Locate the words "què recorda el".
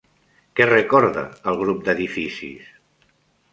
0.59-1.61